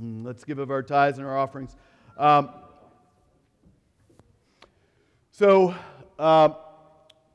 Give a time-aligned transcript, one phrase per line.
[0.00, 1.76] Mm, Let's give of our tithes and our offerings.
[2.16, 2.50] Um,
[5.30, 5.74] so,
[6.18, 6.54] um,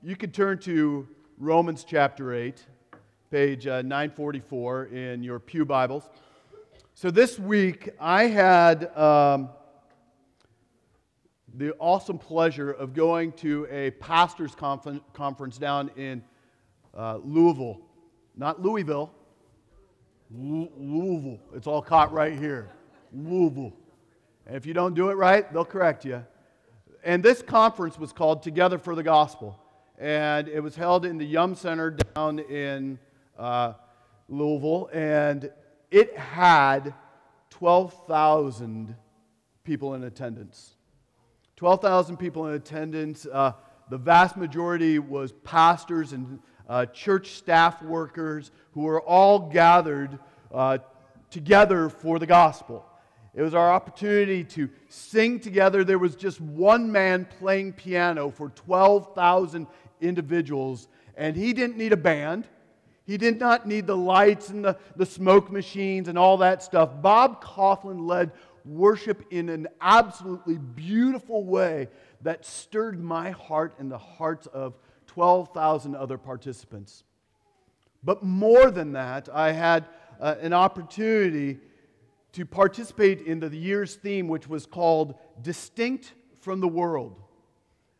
[0.02, 1.08] you could turn to
[1.38, 2.64] Romans chapter 8,
[3.30, 6.10] page uh, 944 in your Pew Bibles.
[6.94, 9.50] So, this week I had um,
[11.54, 16.24] the awesome pleasure of going to a pastor's conference down in
[16.96, 17.82] uh, Louisville,
[18.36, 19.25] not Louisville, Lou-
[20.32, 21.40] Louisville.
[21.54, 22.70] It's all caught right here.
[23.14, 23.74] Louisville.
[24.46, 26.24] And if you don't do it right, they'll correct you.
[27.04, 29.60] And this conference was called Together for the Gospel.
[29.98, 33.00] And it was held in the Yum Center down in
[33.38, 33.74] uh,
[34.28, 34.90] Louisville.
[34.92, 35.52] And
[35.92, 36.94] it had
[37.52, 38.96] 12,000
[39.64, 40.76] people in attendance.
[41.56, 43.26] 12,000 people in attendance.
[43.32, 43.54] Uh,
[43.90, 50.20] the vast majority was pastors and uh, church staff workers who were all gathered
[50.54, 50.78] uh,
[51.32, 52.86] together for the gospel.
[53.34, 55.84] It was our opportunity to sing together.
[55.84, 59.66] There was just one man playing piano for 12,000
[60.02, 62.48] individuals, and he didn't need a band.
[63.06, 67.02] He did not need the lights and the, the smoke machines and all that stuff.
[67.02, 68.32] Bob Kauflin led
[68.66, 71.88] worship in an absolutely beautiful way
[72.22, 74.74] that stirred my heart and the hearts of
[75.08, 77.04] 12,000 other participants.
[78.06, 79.86] But more than that, I had
[80.22, 81.60] uh, an opportunity
[82.34, 87.20] to participate in the year's theme, which was called Distinct from the World.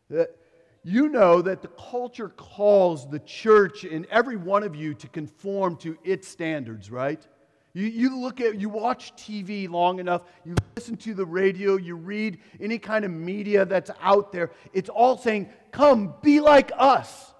[0.08, 0.36] That
[0.84, 5.76] you know that the culture calls the church and every one of you to conform
[5.78, 7.26] to its standards, right?
[7.72, 11.96] You, you look at, you watch TV long enough, you listen to the radio, you
[11.96, 14.52] read any kind of media that's out there.
[14.72, 17.34] It's all saying, come, be like us.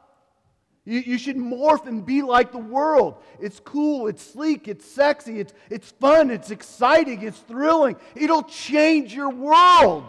[0.87, 3.17] You, you should morph and be like the world.
[3.41, 7.97] It's cool, it's sleek, it's sexy, it's, it's fun, it's exciting, it's thrilling.
[8.15, 10.05] It'll change your world.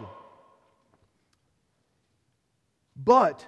[2.96, 3.44] But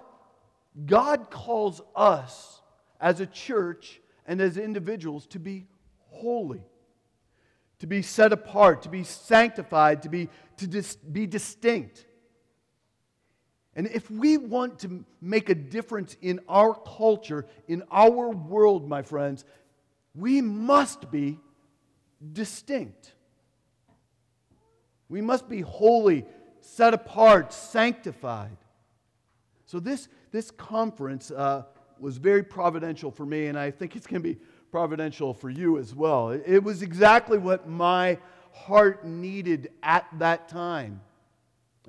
[0.85, 2.61] God calls us
[3.01, 5.67] as a church and as individuals to be
[6.09, 6.65] holy,
[7.79, 12.07] to be set apart, to be sanctified, to be, to dis, be distinct.
[13.77, 19.03] And if we want to make a difference in our culture, in our world, my
[19.03, 19.45] friends,
[20.15, 21.39] we must be
[22.33, 23.13] distinct.
[25.09, 26.25] We must be holy,
[26.61, 28.57] set apart, sanctified.
[29.67, 31.65] So, this, this conference uh,
[32.01, 34.39] was very providential for me, and I think it's going to be
[34.73, 36.31] providential for you as well.
[36.31, 38.19] It, it was exactly what my
[38.53, 41.01] heart needed at that time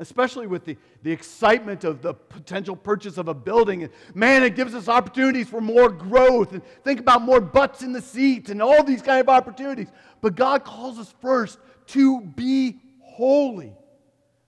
[0.01, 3.87] especially with the, the excitement of the potential purchase of a building.
[4.15, 8.01] Man, it gives us opportunities for more growth and think about more butts in the
[8.01, 9.89] seats and all these kind of opportunities.
[10.19, 13.73] But God calls us first to be holy,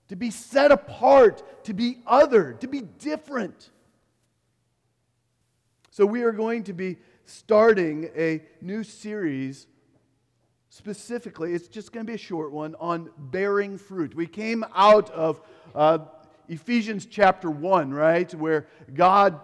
[0.07, 3.69] to be set apart, to be other, to be different.
[5.91, 9.67] So we are going to be starting a new series
[10.75, 14.15] specifically, it's just going to be a short one on bearing fruit.
[14.15, 15.39] We came out of
[15.75, 15.99] uh,
[16.49, 19.39] Ephesians chapter 1, right, where God,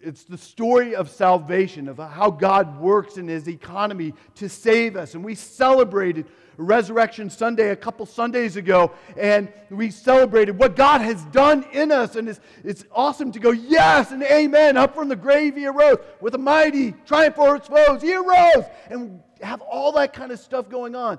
[0.00, 5.14] it's the story of salvation, of how God works in his economy to save us.
[5.14, 6.26] And we celebrated
[6.58, 12.14] Resurrection Sunday a couple Sundays ago, and we celebrated what God has done in us.
[12.14, 14.76] And it's, it's awesome to go, yes, and amen.
[14.76, 18.00] Up from the grave he arose with a mighty triumph over his foes.
[18.00, 18.64] He arose.
[18.88, 21.18] And have all that kind of stuff going on.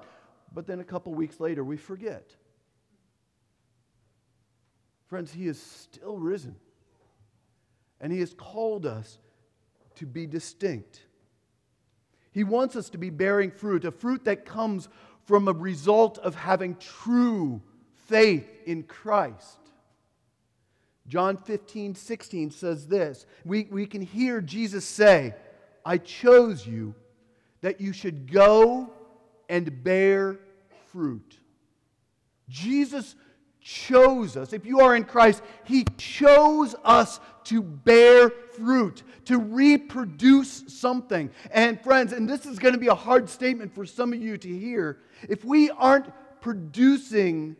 [0.53, 2.35] But then a couple weeks later, we forget.
[5.07, 6.55] Friends, He is still risen.
[7.99, 9.17] And He has called us
[9.95, 11.01] to be distinct.
[12.31, 14.87] He wants us to be bearing fruit, a fruit that comes
[15.25, 17.61] from a result of having true
[18.07, 19.57] faith in Christ.
[21.07, 23.25] John 15, 16 says this.
[23.45, 25.33] We, we can hear Jesus say,
[25.85, 26.93] I chose you
[27.61, 28.91] that you should go
[29.49, 30.39] and bear
[30.91, 31.37] fruit.
[32.49, 33.15] Jesus
[33.61, 34.53] chose us.
[34.53, 41.29] If you are in Christ, He chose us to bear fruit, to reproduce something.
[41.51, 44.37] And friends, and this is going to be a hard statement for some of you
[44.37, 46.07] to hear, if we aren't
[46.41, 47.57] producing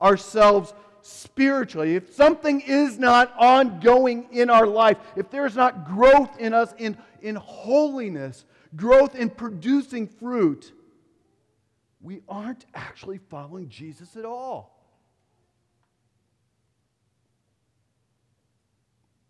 [0.00, 0.72] ourselves
[1.02, 6.74] spiritually, if something is not ongoing in our life, if there's not growth in us
[6.78, 8.44] in, in holiness,
[8.76, 10.72] growth in producing fruit,
[12.00, 14.76] we aren't actually following Jesus at all.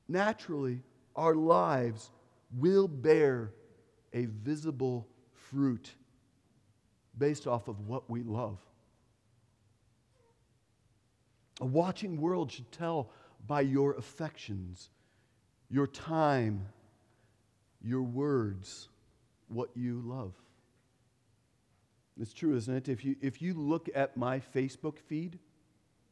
[0.08, 0.82] Naturally,
[1.16, 2.10] our lives
[2.56, 3.52] will bear
[4.12, 5.94] a visible fruit.
[7.18, 8.58] based off of what we love.
[11.60, 13.10] A watching world should tell
[13.46, 14.88] by your affections,
[15.68, 16.66] your time,
[17.82, 18.88] your words,
[19.50, 20.32] what you love.
[22.20, 22.88] It's true, isn't it?
[22.88, 25.38] If you, if you look at my Facebook feed,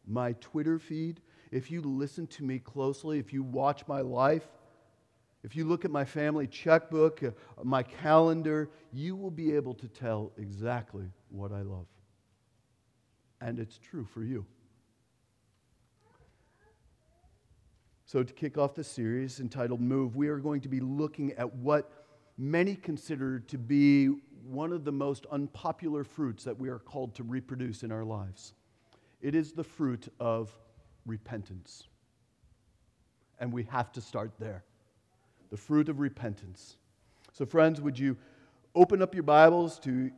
[0.06, 1.20] my Twitter feed,
[1.50, 4.48] if you listen to me closely, if you watch my life,
[5.44, 7.30] if you look at my family checkbook, uh,
[7.62, 11.86] my calendar, you will be able to tell exactly what I love.
[13.40, 14.44] And it's true for you.
[18.04, 21.54] So, to kick off the series entitled Move, we are going to be looking at
[21.54, 21.97] what
[22.38, 24.06] many consider to be
[24.44, 28.54] one of the most unpopular fruits that we are called to reproduce in our lives.
[29.20, 30.56] It is the fruit of
[31.04, 31.84] repentance.
[33.40, 34.64] And we have to start there
[35.50, 36.76] the fruit of repentance.
[37.32, 38.16] So, friends, would you
[38.74, 40.10] open up your Bibles to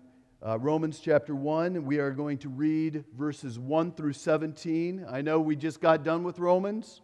[0.45, 1.85] uh, Romans chapter 1?
[1.85, 5.07] We are going to read verses 1 through 17.
[5.09, 7.01] I know we just got done with Romans,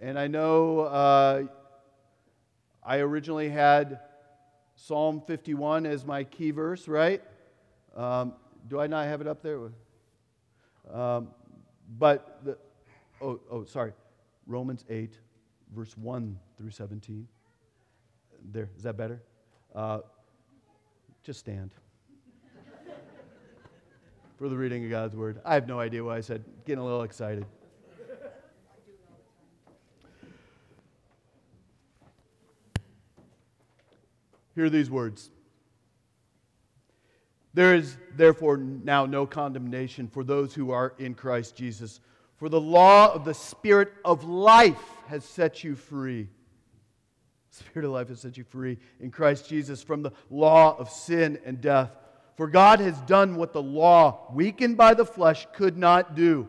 [0.00, 1.42] and I know uh,
[2.82, 4.00] I originally had
[4.76, 7.22] Psalm 51 as my key verse, right?
[7.96, 8.34] Um,
[8.68, 9.58] do I not have it up there?
[10.92, 11.28] Um,
[11.98, 12.58] but, the,
[13.20, 13.92] oh, oh, sorry.
[14.46, 15.18] Romans 8,
[15.74, 17.26] verse 1 through 17.
[18.52, 19.22] There, is that better?
[19.74, 20.00] Uh,
[21.22, 21.72] just stand.
[24.38, 25.40] For the reading of God's word.
[25.44, 27.46] I have no idea why I said, getting a little excited.
[34.56, 35.30] Hear these words.
[37.52, 42.00] There is therefore now no condemnation for those who are in Christ Jesus.
[42.36, 46.28] For the law of the Spirit of life has set you free.
[47.50, 51.38] Spirit of life has set you free in Christ Jesus from the law of sin
[51.44, 51.90] and death.
[52.36, 56.48] For God has done what the law, weakened by the flesh, could not do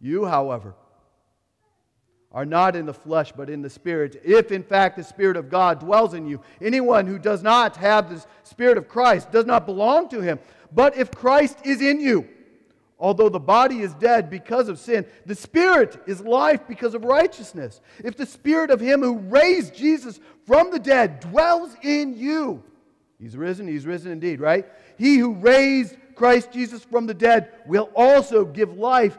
[0.00, 0.74] You, however,
[2.32, 5.48] are not in the flesh, but in the Spirit, if in fact the Spirit of
[5.48, 6.40] God dwells in you.
[6.60, 10.38] Anyone who does not have the Spirit of Christ does not belong to him.
[10.72, 12.28] But if Christ is in you,
[12.98, 17.80] although the body is dead because of sin, the Spirit is life because of righteousness.
[18.04, 22.62] If the Spirit of him who raised Jesus from the dead dwells in you,
[23.18, 24.66] he's risen, he's risen indeed, right?
[24.98, 29.18] He who raised Christ Jesus from the dead will also give life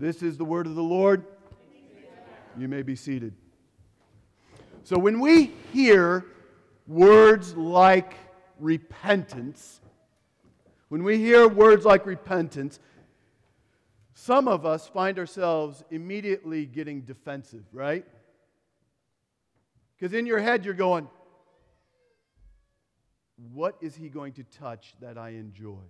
[0.00, 1.26] This is the word of the Lord.
[2.56, 3.34] You may be seated.
[4.82, 6.24] So, when we hear
[6.86, 8.14] words like
[8.58, 9.82] repentance,
[10.88, 12.80] when we hear words like repentance,
[14.14, 18.06] some of us find ourselves immediately getting defensive, right?
[19.98, 21.10] Because in your head, you're going,
[23.52, 25.84] What is he going to touch that I enjoy?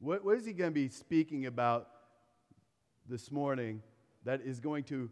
[0.00, 1.88] What, what is he going to be speaking about
[3.06, 3.82] this morning
[4.24, 5.10] that is going to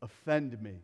[0.00, 0.78] offend me?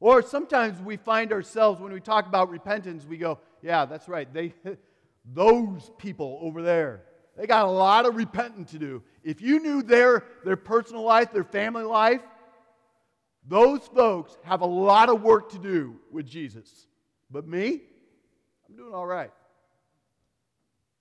[0.00, 4.32] Or sometimes we find ourselves, when we talk about repentance, we go, yeah, that's right.
[4.32, 4.52] They,
[5.24, 7.04] those people over there,
[7.36, 9.02] they got a lot of repenting to do.
[9.22, 12.20] If you knew their, their personal life, their family life,
[13.46, 16.88] those folks have a lot of work to do with Jesus.
[17.30, 17.82] But me,
[18.68, 19.30] I'm doing all right.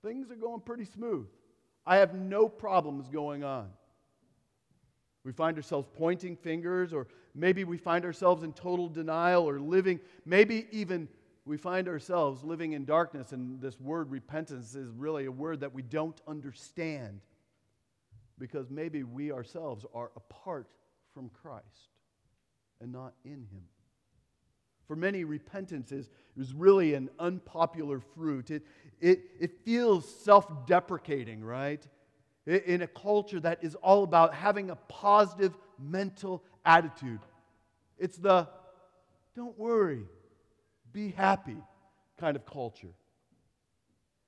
[0.04, 1.28] Things are going pretty smooth.
[1.86, 3.70] I have no problems going on.
[5.24, 10.00] We find ourselves pointing fingers, or maybe we find ourselves in total denial or living,
[10.26, 11.08] maybe even
[11.46, 15.74] we find ourselves living in darkness, and this word repentance is really a word that
[15.74, 17.22] we don't understand
[18.38, 20.68] because maybe we ourselves are apart
[21.14, 21.90] from Christ
[22.80, 23.64] and not in Him.
[24.88, 28.52] For many, repentance is, is really an unpopular fruit.
[28.52, 28.64] It,
[29.02, 31.86] it, it feels self deprecating, right?
[32.46, 37.20] In a culture that is all about having a positive mental attitude.
[37.98, 38.48] It's the
[39.36, 40.04] don't worry,
[40.92, 41.58] be happy
[42.20, 42.94] kind of culture.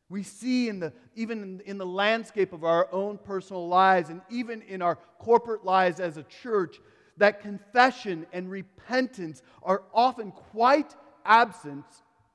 [0.09, 4.21] We see in the, even in, in, the landscape of our own personal lives and
[4.29, 6.79] even in our corporate lives as a church
[7.17, 11.85] that confession and repentance are often quite absent,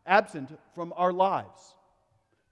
[0.06, 1.76] absent from our lives.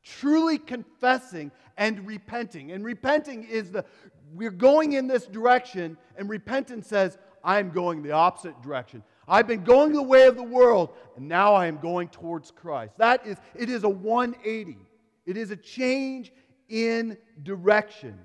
[0.07, 2.71] Truly confessing and repenting.
[2.71, 3.85] And repenting is the,
[4.33, 9.03] we're going in this direction, and repentance says, I'm going the opposite direction.
[9.27, 12.93] I've been going the way of the world, and now I am going towards Christ.
[12.99, 14.79] That is, it is a 180.
[15.27, 16.33] It is a change
[16.69, 18.17] in direction.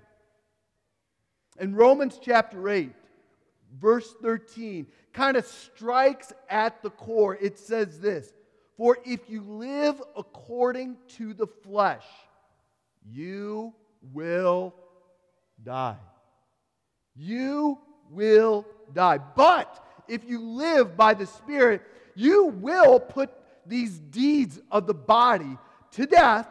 [1.59, 2.91] In Romans chapter 8,
[3.79, 7.35] verse 13, kind of strikes at the core.
[7.41, 8.33] It says this
[8.81, 12.03] For if you live according to the flesh,
[13.07, 13.75] you
[14.11, 14.73] will
[15.61, 15.99] die.
[17.15, 17.77] You
[18.09, 19.19] will die.
[19.35, 21.83] But if you live by the Spirit,
[22.15, 23.29] you will put
[23.67, 25.59] these deeds of the body
[25.91, 26.47] to death,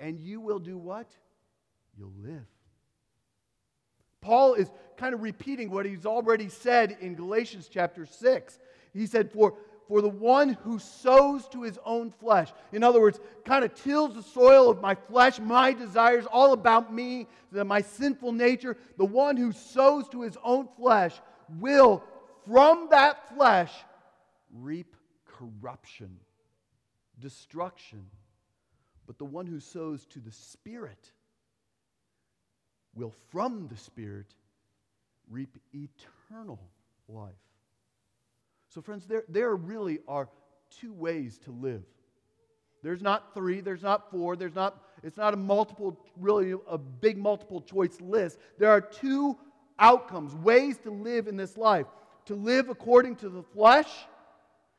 [0.00, 1.06] and you will do what?
[1.96, 2.48] You'll live.
[4.20, 8.58] Paul is kind of repeating what he's already said in Galatians chapter 6.
[8.92, 9.54] He said, For,
[9.92, 14.14] for the one who sows to his own flesh, in other words, kind of tills
[14.14, 19.36] the soil of my flesh, my desires, all about me, my sinful nature, the one
[19.36, 21.20] who sows to his own flesh
[21.60, 22.02] will
[22.46, 23.70] from that flesh
[24.50, 24.96] reap
[25.26, 26.16] corruption,
[27.20, 28.06] destruction.
[29.06, 31.12] But the one who sows to the Spirit
[32.94, 34.32] will from the Spirit
[35.28, 36.60] reap eternal
[37.10, 37.34] life.
[38.72, 40.28] So, friends, there, there really are
[40.80, 41.82] two ways to live.
[42.82, 47.18] There's not three, there's not four, there's not, it's not a multiple, really a big
[47.18, 48.38] multiple choice list.
[48.58, 49.36] There are two
[49.78, 51.86] outcomes, ways to live in this life
[52.26, 53.88] to live according to the flesh,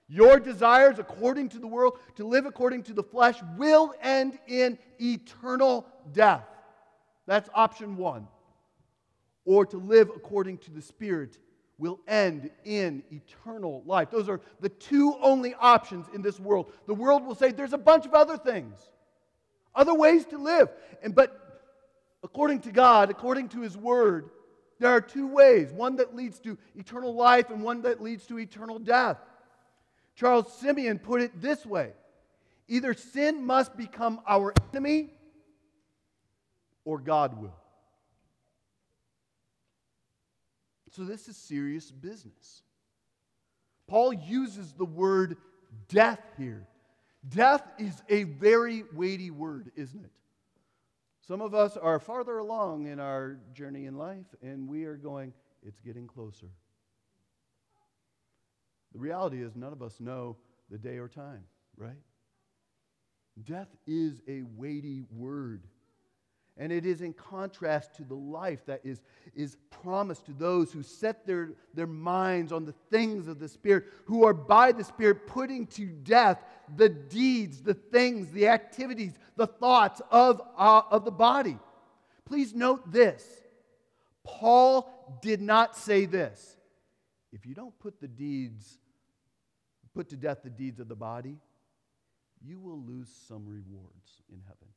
[0.07, 4.77] your desires according to the world, to live according to the flesh, will end in
[5.00, 6.45] eternal death.
[7.25, 8.27] That's option one.
[9.45, 11.38] Or to live according to the Spirit
[11.83, 14.09] will end in eternal life.
[14.09, 16.71] Those are the two only options in this world.
[16.87, 18.79] The world will say there's a bunch of other things,
[19.75, 20.69] other ways to live.
[21.03, 21.61] And but
[22.23, 24.29] according to God, according to his word,
[24.79, 28.39] there are two ways one that leads to eternal life and one that leads to
[28.39, 29.17] eternal death.
[30.15, 31.91] Charles Simeon put it this way
[32.69, 35.09] either sin must become our enemy
[36.85, 37.62] or God will.
[40.95, 42.62] So, this is serious business.
[43.88, 45.38] Paul uses the word
[45.89, 46.67] death here.
[47.27, 50.12] Death is a very weighty word, isn't it?
[51.27, 55.33] Some of us are farther along in our journey in life, and we are going,
[55.65, 56.50] it's getting closer.
[58.93, 60.35] The reality is, none of us know
[60.69, 61.45] the day or time,
[61.75, 61.97] right?
[63.43, 65.63] Death is a weighty word.
[66.57, 69.01] And it is in contrast to the life that is,
[69.33, 73.86] is promised to those who set their, their minds on the things of the Spirit,
[74.05, 76.43] who are by the Spirit putting to death
[76.75, 81.57] the deeds, the things, the activities, the thoughts of, uh, of the body.
[82.25, 83.41] Please note this
[84.24, 86.57] Paul did not say this.
[87.31, 88.77] If you don't put the deeds,
[89.95, 91.38] put to death the deeds of the body,
[92.45, 94.67] you will lose some rewards in heaven.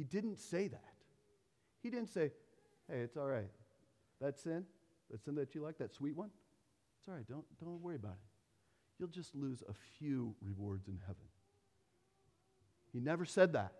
[0.00, 0.94] He didn't say that.
[1.82, 2.32] He didn't say,
[2.88, 3.50] hey, it's all right.
[4.18, 4.64] That sin,
[5.10, 6.30] that sin that you like, that sweet one,
[6.98, 7.28] it's all right.
[7.28, 8.98] Don't, don't worry about it.
[8.98, 11.20] You'll just lose a few rewards in heaven.
[12.94, 13.74] He never said that.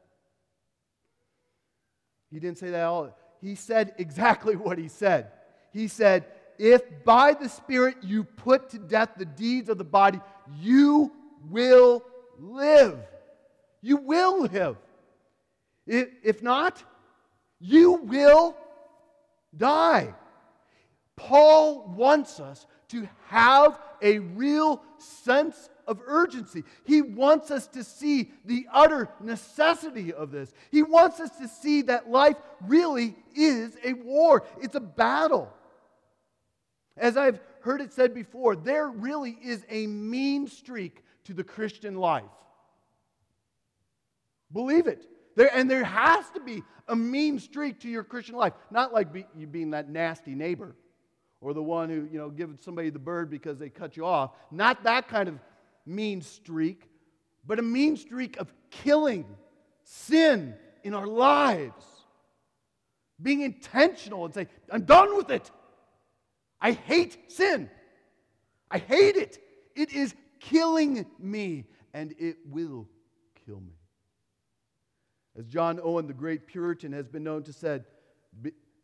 [2.30, 3.16] He didn't say that at all.
[3.40, 5.28] He said exactly what he said.
[5.72, 6.26] He said,
[6.58, 10.20] If by the Spirit you put to death the deeds of the body,
[10.60, 11.12] you
[11.48, 12.02] will
[12.38, 12.98] live.
[13.80, 14.76] You will live.
[15.86, 16.82] If not,
[17.58, 18.56] you will
[19.56, 20.14] die.
[21.16, 26.64] Paul wants us to have a real sense of urgency.
[26.84, 30.52] He wants us to see the utter necessity of this.
[30.70, 35.52] He wants us to see that life really is a war, it's a battle.
[36.96, 41.96] As I've heard it said before, there really is a mean streak to the Christian
[41.96, 42.24] life.
[44.52, 45.06] Believe it.
[45.40, 48.52] There, and there has to be a mean streak to your Christian life.
[48.70, 50.76] Not like be, you being that nasty neighbor
[51.40, 54.32] or the one who, you know, gives somebody the bird because they cut you off.
[54.50, 55.38] Not that kind of
[55.86, 56.90] mean streak,
[57.46, 59.24] but a mean streak of killing
[59.82, 60.54] sin
[60.84, 61.86] in our lives.
[63.22, 65.50] Being intentional and say, I'm done with it.
[66.60, 67.70] I hate sin.
[68.70, 69.38] I hate it.
[69.74, 72.86] It is killing me, and it will
[73.46, 73.79] kill me.
[75.38, 77.84] As John Owen, the great Puritan, has been known to said,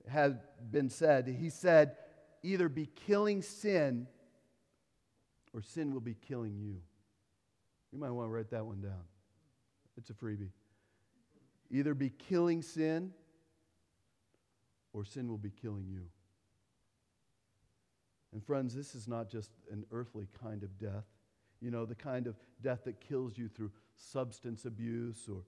[0.09, 0.35] has
[0.71, 1.97] been said, he said,
[2.43, 4.07] either be killing sin
[5.53, 6.77] or sin will be killing you.
[7.93, 9.05] You might want to write that one down.
[9.97, 10.51] It's a freebie.
[11.71, 13.13] Either be killing sin
[14.93, 16.03] or sin will be killing you.
[18.33, 21.07] And friends, this is not just an earthly kind of death.
[21.61, 25.43] You know, the kind of death that kills you through substance abuse or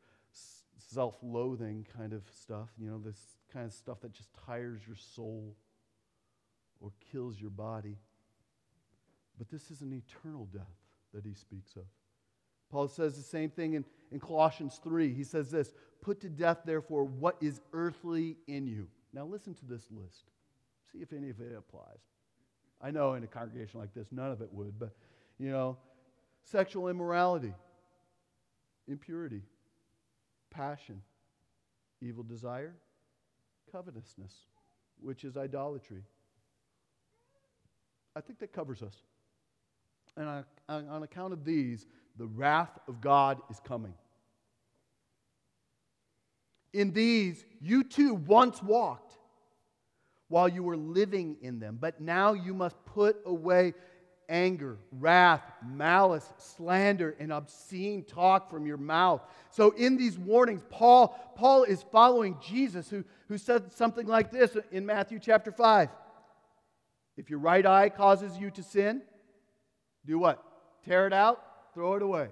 [0.93, 2.69] self loathing kind of stuff.
[2.79, 3.19] You know, this
[3.53, 5.57] kind of stuff that just tires your soul
[6.81, 7.97] or kills your body.
[9.37, 10.63] But this is an eternal death
[11.15, 11.85] that he speaks of.
[12.71, 15.15] Paul says the same thing in, in Colossians 3.
[15.15, 18.89] He says this Put to death, therefore, what is earthly in you.
[19.13, 20.31] Now, listen to this list.
[20.93, 22.01] See if any of it applies.
[22.81, 24.95] I know in a congregation like this, none of it would, but,
[25.39, 25.77] you know,
[26.45, 27.53] sexual immorality,
[28.87, 29.43] impurity,
[30.59, 31.01] passion,
[32.03, 32.75] evil desire,
[33.71, 34.33] covetousness,
[35.01, 36.03] which is idolatry.
[38.17, 38.97] I think that covers us.
[40.17, 41.87] And on, on account of these,
[42.19, 43.95] the wrath of God is coming.
[46.73, 49.17] In these, you too once walked
[50.27, 53.75] while you were living in them, but now you must put away
[54.29, 59.23] anger, wrath, malice, slander, and obscene talk from your mouth.
[59.51, 64.57] So in these warnings, Paul, Paul is following Jesus, who, who said something like this
[64.71, 65.89] in Matthew chapter 5.
[67.17, 69.03] If your right eye causes you to sin,
[70.07, 70.43] do what?
[70.85, 71.43] Tear it out,
[71.75, 72.29] throw it away.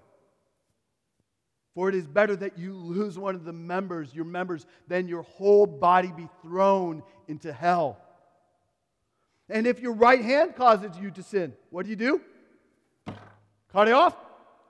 [1.75, 5.23] For it is better that you lose one of the members, your members, than your
[5.23, 7.99] whole body be thrown into hell.
[9.49, 12.21] And if your right hand causes you to sin, what do you do?
[13.73, 14.17] Cut it off,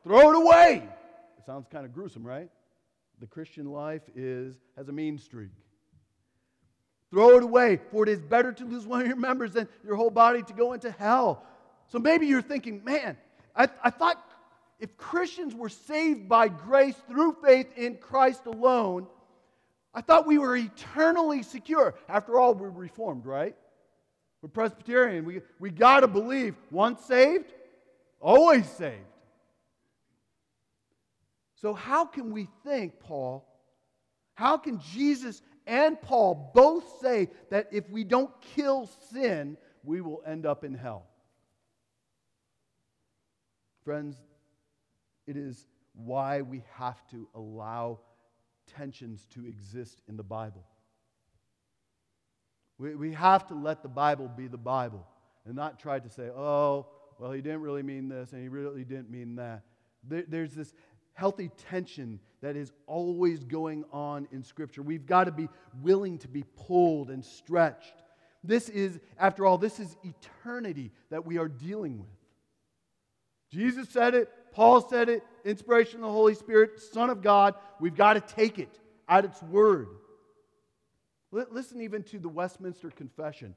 [0.05, 0.89] throw it away.
[1.39, 2.51] It sounds kind of gruesome, right?
[3.21, 5.51] The Christian life is has a mean streak.
[7.11, 9.95] Throw it away, for it is better to lose one of your members than your
[9.95, 11.45] whole body to go into hell.
[11.87, 13.17] So maybe you're thinking, man,
[13.55, 14.23] I, I thought
[14.81, 19.07] if Christians were saved by grace through faith in Christ alone,
[19.95, 21.95] I thought we were eternally secure.
[22.09, 23.57] After all, we're reformed, right?
[24.47, 25.25] We're Presbyterian.
[25.25, 27.53] We, we got to believe once saved,
[28.21, 29.03] always saved.
[31.57, 33.45] So, how can we think, Paul?
[34.35, 40.23] How can Jesus and Paul both say that if we don't kill sin, we will
[40.25, 41.07] end up in hell?
[43.85, 44.17] Friends,
[45.27, 47.99] it is why we have to allow
[48.79, 50.65] tensions to exist in the Bible.
[52.79, 55.07] We, we have to let the Bible be the Bible
[55.47, 56.87] and not try to say, oh,
[57.19, 59.63] well, he didn't really mean this and he really didn't mean that.
[60.05, 60.75] There, there's this
[61.15, 64.83] healthy tension that is always going on in Scripture.
[64.83, 65.49] We've got to be
[65.83, 67.95] willing to be pulled and stretched.
[68.45, 72.09] This is, after all, this is eternity that we are dealing with.
[73.51, 77.55] Jesus said it, Paul said it, inspiration of the Holy Spirit, Son of God.
[77.81, 79.89] We've got to take it at its word.
[81.33, 83.55] Listen even to the Westminster Confession.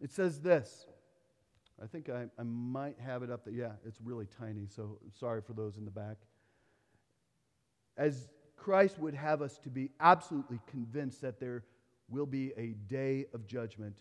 [0.00, 0.86] It says this.
[1.82, 3.54] I think I, I might have it up there.
[3.54, 6.16] Yeah, it's really tiny, so sorry for those in the back.
[7.96, 11.64] As Christ would have us to be absolutely convinced that there
[12.08, 13.96] will be a day of judgment,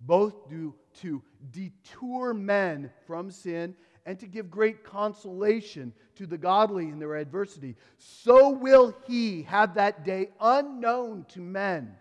[0.00, 6.88] both due to detour men from sin and to give great consolation to the godly
[6.88, 11.94] in their adversity, so will he have that day unknown to men,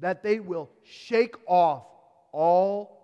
[0.00, 1.84] that they will shake off
[2.32, 2.94] all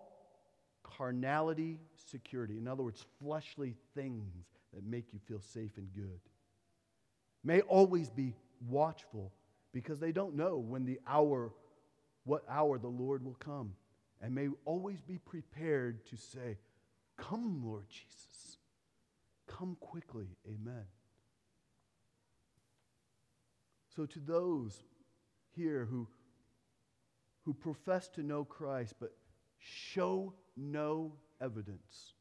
[0.82, 1.78] carnality,
[2.10, 2.58] security.
[2.58, 4.44] In other words, fleshly things
[4.74, 6.20] that make you feel safe and good.
[7.44, 8.34] May always be
[8.68, 9.32] watchful
[9.72, 11.52] because they don't know when the hour,
[12.24, 13.72] what hour the Lord will come.
[14.20, 16.58] And may always be prepared to say,
[17.20, 18.59] Come, Lord Jesus.
[19.46, 20.37] Come quickly.
[20.46, 20.85] Amen.
[23.94, 24.83] So, to those
[25.54, 26.09] here who,
[27.44, 29.12] who profess to know Christ but
[29.59, 32.14] show no evidence,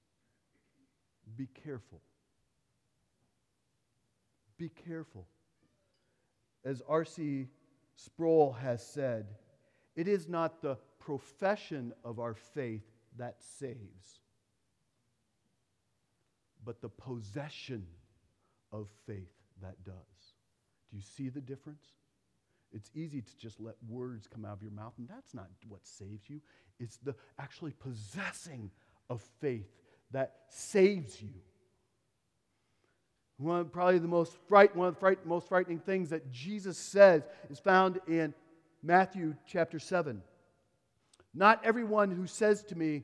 [1.37, 2.01] be careful.
[4.57, 5.27] Be careful.
[6.65, 7.47] As R.C.
[7.95, 9.27] Sproul has said,
[9.95, 12.83] it is not the profession of our faith
[13.17, 14.19] that saves,
[16.65, 17.85] but the possession
[18.71, 19.93] of faith that does.
[20.89, 21.85] Do you see the difference?
[22.71, 25.85] It's easy to just let words come out of your mouth, and that's not what
[25.85, 26.39] saves you.
[26.79, 28.69] It's the actually possessing
[29.09, 29.67] of faith
[30.11, 31.33] that saves you.
[33.37, 37.23] One probably the most fright, one of the fright, most frightening things that Jesus says
[37.49, 38.33] is found in
[38.83, 40.21] Matthew chapter 7.
[41.33, 43.03] Not everyone who says to me,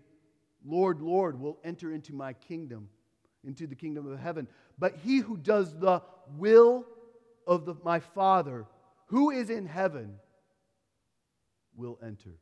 [0.66, 2.90] Lord, Lord, will enter into my kingdom,
[3.46, 6.02] into the kingdom of heaven, but he who does the
[6.38, 6.86] will
[7.48, 8.66] of the, my Father
[9.08, 10.16] who is in heaven
[11.76, 12.38] will enter.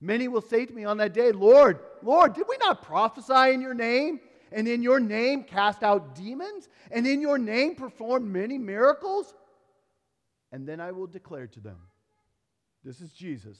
[0.00, 3.60] Many will say to me on that day, Lord, Lord, did we not prophesy in
[3.60, 4.20] your name?
[4.52, 6.68] And in your name cast out demons?
[6.90, 9.34] And in your name perform many miracles?
[10.52, 11.76] And then I will declare to them,
[12.82, 13.58] This is Jesus.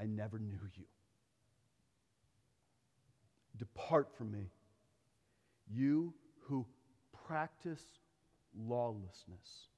[0.00, 0.84] I never knew you.
[3.58, 4.50] Depart from me,
[5.68, 6.66] you who
[7.26, 7.82] practice
[8.56, 9.68] lawlessness.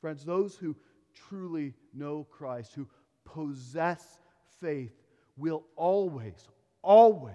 [0.00, 0.76] Friends, those who
[1.14, 2.88] truly know Christ, who
[3.24, 4.18] possess
[4.60, 4.92] faith,
[5.36, 6.48] will always,
[6.82, 7.34] always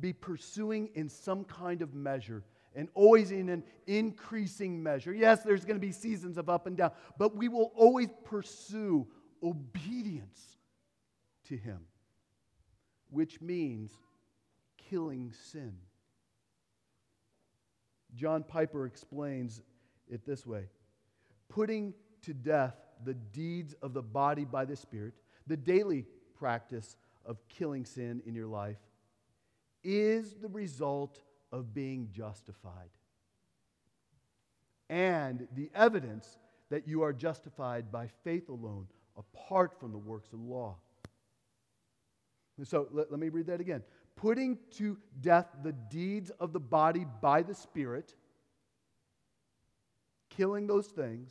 [0.00, 5.14] be pursuing in some kind of measure and always in an increasing measure.
[5.14, 9.06] Yes, there's going to be seasons of up and down, but we will always pursue
[9.42, 10.55] obedience
[11.48, 11.80] to Him,
[13.10, 13.92] which means
[14.76, 15.74] killing sin.
[18.14, 19.60] John Piper explains
[20.08, 20.68] it this way
[21.48, 25.14] putting to death the deeds of the body by the Spirit,
[25.46, 26.06] the daily
[26.38, 28.78] practice of killing sin in your life,
[29.84, 31.20] is the result
[31.52, 32.90] of being justified
[34.88, 36.38] and the evidence
[36.70, 40.76] that you are justified by faith alone, apart from the works of the law.
[42.64, 43.82] So let, let me read that again.
[44.16, 48.14] Putting to death the deeds of the body by the Spirit,
[50.30, 51.30] killing those things,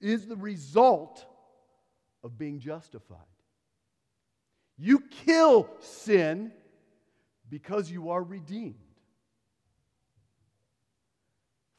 [0.00, 1.26] is the result
[2.22, 3.18] of being justified.
[4.78, 6.52] You kill sin
[7.50, 8.74] because you are redeemed.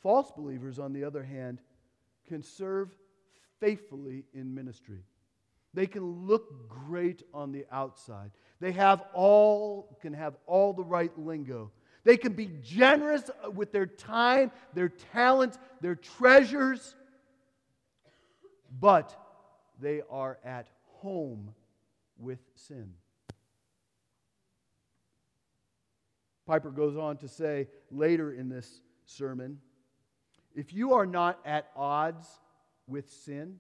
[0.02, 1.60] False believers, on the other hand,
[2.28, 2.96] can serve
[3.60, 5.04] faithfully in ministry.
[5.76, 8.32] They can look great on the outside.
[8.60, 11.72] They have all can have all the right lingo.
[12.04, 16.96] They can be generous with their time, their talents, their treasures,
[18.80, 19.16] but
[19.82, 20.68] they are at
[21.02, 21.54] home
[22.18, 22.94] with sin.
[26.46, 29.60] Piper goes on to say later in this sermon
[30.56, 32.28] if you are not at odds
[32.88, 33.60] with sin,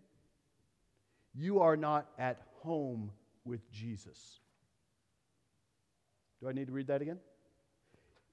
[1.37, 3.11] you are not at home
[3.43, 4.39] with Jesus.
[6.41, 7.19] Do I need to read that again?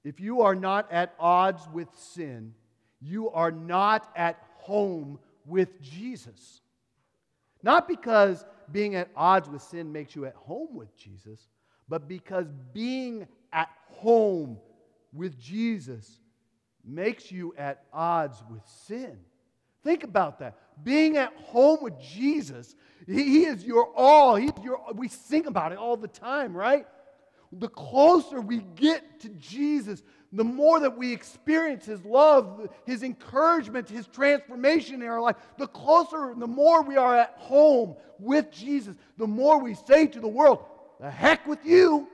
[0.03, 2.53] If you are not at odds with sin,
[2.99, 6.61] you are not at home with Jesus.
[7.61, 11.47] Not because being at odds with sin makes you at home with Jesus,
[11.87, 14.57] but because being at home
[15.13, 16.19] with Jesus
[16.83, 19.17] makes you at odds with sin.
[19.83, 20.57] Think about that.
[20.83, 24.35] Being at home with Jesus, He is your all.
[24.35, 26.87] He's your, we sing about it all the time, right?
[27.51, 33.89] The closer we get to Jesus, the more that we experience His love, His encouragement,
[33.89, 38.95] His transformation in our life, the closer, the more we are at home with Jesus,
[39.17, 40.65] the more we say to the world,
[40.99, 42.07] the heck with you.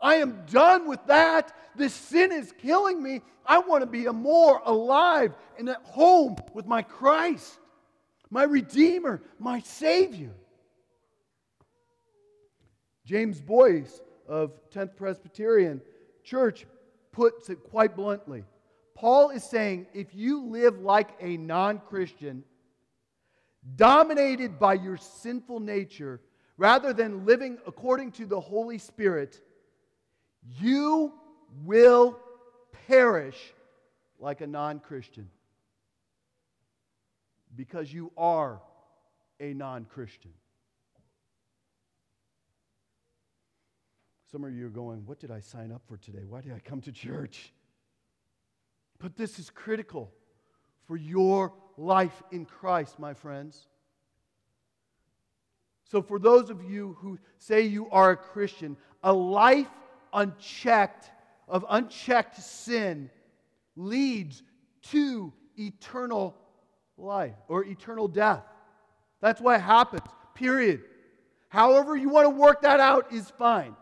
[0.00, 1.52] I am done with that.
[1.74, 3.22] This sin is killing me.
[3.46, 7.58] I want to be more alive and at home with my Christ,
[8.30, 10.32] my Redeemer, my Savior.
[13.04, 15.80] James Boice of 10th Presbyterian
[16.24, 16.66] Church
[17.12, 18.44] puts it quite bluntly.
[18.94, 22.42] Paul is saying if you live like a non Christian,
[23.76, 26.20] dominated by your sinful nature,
[26.56, 29.40] rather than living according to the Holy Spirit,
[30.60, 31.12] you
[31.64, 32.18] will
[32.86, 33.54] perish
[34.18, 35.28] like a non Christian
[37.54, 38.60] because you are
[39.40, 40.32] a non Christian.
[44.30, 46.24] Some of you are going, What did I sign up for today?
[46.28, 47.52] Why did I come to church?
[48.98, 50.12] But this is critical
[50.86, 53.66] for your life in Christ, my friends.
[55.84, 59.68] So, for those of you who say you are a Christian, a life
[60.16, 61.10] unchecked
[61.46, 63.08] of unchecked sin
[63.76, 64.42] leads
[64.82, 66.34] to eternal
[66.96, 68.42] life or eternal death.
[69.20, 70.02] That's what happens,
[70.34, 70.82] period.
[71.48, 73.76] However, you want to work that out is fine.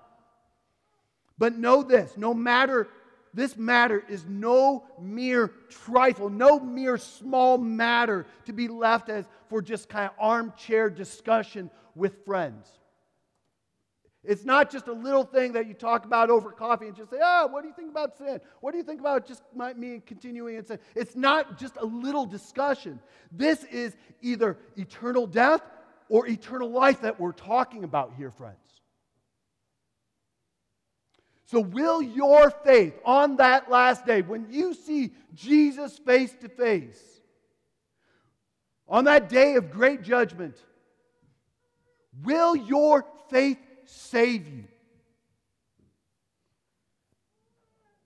[1.38, 2.88] But know this no matter,
[3.32, 9.62] this matter is no mere trifle, no mere small matter to be left as for
[9.62, 12.68] just kind of armchair discussion with friends.
[14.24, 17.18] It's not just a little thing that you talk about over coffee and just say,
[17.22, 18.40] oh, what do you think about sin?
[18.60, 19.42] What do you think about just
[19.76, 20.78] me continuing in sin?
[20.94, 23.00] It's not just a little discussion.
[23.30, 25.60] This is either eternal death
[26.08, 28.56] or eternal life that we're talking about here, friends.
[31.46, 37.00] So, will your faith on that last day, when you see Jesus face to face,
[38.88, 40.56] on that day of great judgment,
[42.22, 44.64] will your faith save you?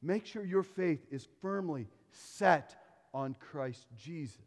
[0.01, 2.75] Make sure your faith is firmly set
[3.13, 4.39] on Christ Jesus.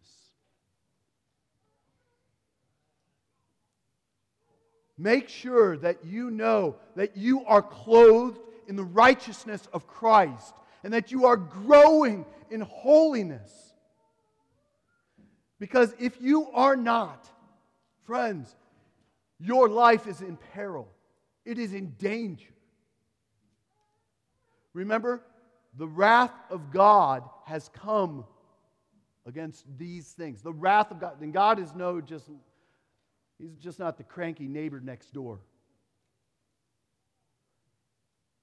[4.98, 10.94] Make sure that you know that you are clothed in the righteousness of Christ and
[10.94, 13.74] that you are growing in holiness.
[15.60, 17.28] Because if you are not,
[18.04, 18.56] friends,
[19.40, 20.88] your life is in peril,
[21.46, 22.54] it is in danger.
[24.74, 25.22] Remember,
[25.78, 28.26] the wrath of God has come
[29.26, 30.42] against these things.
[30.42, 31.22] The wrath of God.
[31.22, 32.30] And God is no just,
[33.38, 35.40] He's just not the cranky neighbor next door.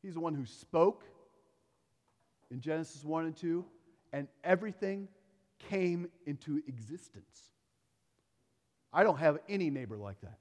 [0.02, 1.04] He's the one who spoke
[2.50, 3.64] in Genesis 1 and 2,
[4.12, 5.08] and everything
[5.68, 7.50] came into existence.
[8.92, 10.38] I don't have any neighbor like that.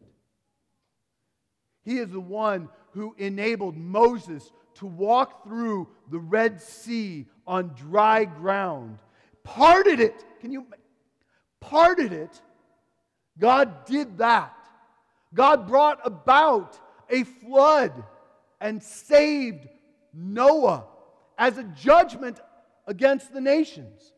[1.88, 8.26] He is the one who enabled Moses to walk through the Red Sea on dry
[8.26, 9.00] ground,
[9.46, 10.26] parted it.
[10.42, 10.68] Can you?
[11.62, 12.42] Parted it.
[13.40, 14.54] God did that.
[15.34, 16.78] God brought about
[17.10, 18.04] a flood
[18.60, 19.70] and saved
[20.14, 20.84] Noah
[21.38, 22.42] as a judgment
[22.86, 24.12] against the nations.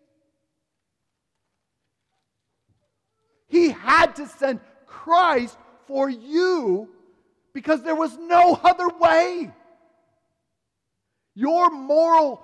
[3.46, 5.56] He had to send Christ
[5.86, 6.90] for you
[7.54, 9.52] because there was no other way.
[11.36, 12.42] Your moral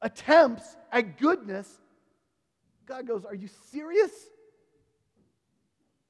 [0.00, 1.68] attempts at goodness,
[2.86, 4.10] God goes, Are you serious?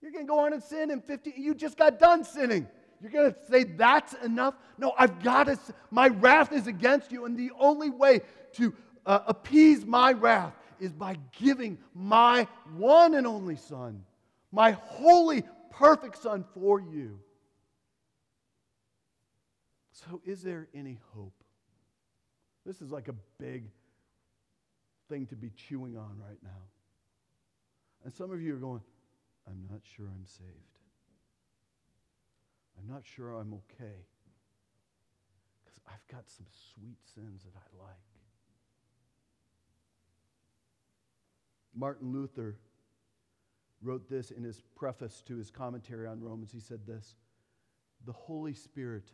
[0.00, 2.66] You're going to go on and sin in 50, you just got done sinning.
[3.00, 4.54] You're going to say that's enough?
[4.78, 5.58] No, I've got to,
[5.90, 8.20] my wrath is against you, and the only way
[8.54, 8.74] to
[9.06, 14.04] uh, appease my wrath is by giving my one and only Son,
[14.50, 15.44] my holy,
[15.82, 17.18] perfect Son for you.
[19.90, 21.34] So, is there any hope?
[22.64, 23.64] This is like a big
[25.08, 26.62] thing to be chewing on right now.
[28.04, 28.80] And some of you are going,
[29.48, 30.78] I'm not sure I'm saved.
[32.78, 34.06] I'm not sure I'm okay
[35.60, 37.96] because I've got some sweet sins that I like.
[41.74, 42.56] Martin Luther
[43.82, 46.52] wrote this in his preface to his commentary on Romans.
[46.52, 47.14] He said this
[48.06, 49.10] The Holy Spirit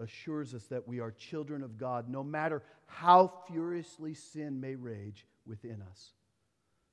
[0.00, 5.26] assures us that we are children of God no matter how furiously sin may rage
[5.46, 6.12] within us,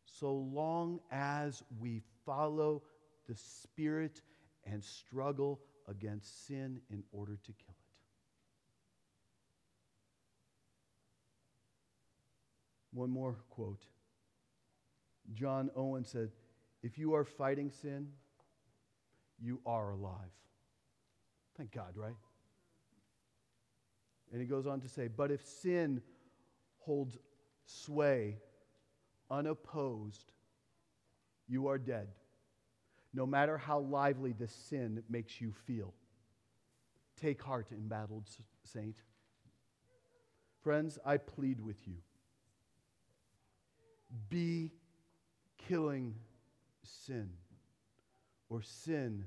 [0.06, 2.84] so long as we follow
[3.28, 4.22] the Spirit
[4.66, 7.76] and struggle against sin in order to kill it.
[12.94, 13.86] One more quote.
[15.34, 16.32] John Owen said,
[16.84, 18.10] If you are fighting sin,
[19.40, 20.32] you are alive.
[21.58, 22.16] Thank God, right?
[24.32, 26.02] And he goes on to say, But if sin
[26.80, 27.18] holds
[27.66, 28.38] sway
[29.30, 30.32] unopposed,
[31.48, 32.08] you are dead.
[33.14, 35.94] no matter how lively the sin makes you feel.
[37.20, 38.26] Take heart, embattled
[38.64, 38.96] saint.
[40.64, 41.98] Friends, I plead with you
[44.30, 44.72] be
[45.68, 46.16] killing
[46.84, 47.30] sin,
[48.50, 49.26] or sin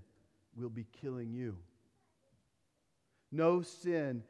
[0.56, 1.56] will be killing you.
[3.32, 4.22] No sin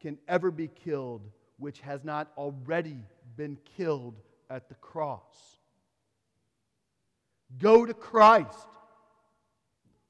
[0.00, 1.22] can ever be killed
[1.58, 2.98] which has not already
[3.36, 4.14] been killed
[4.50, 5.58] at the cross.
[7.58, 8.68] Go to Christ.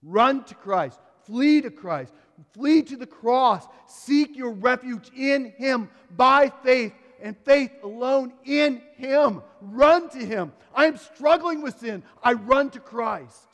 [0.03, 0.99] Run to Christ.
[1.25, 2.13] Flee to Christ.
[2.53, 3.67] Flee to the cross.
[3.87, 9.43] Seek your refuge in Him by faith and faith alone in Him.
[9.61, 10.53] Run to Him.
[10.75, 12.03] I am struggling with sin.
[12.23, 13.49] I run to Christ.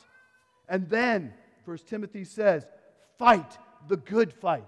[0.67, 1.33] And then,
[1.65, 2.65] First Timothy says,
[3.17, 4.63] fight the good fight.